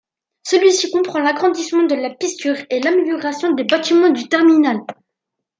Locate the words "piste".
2.09-2.39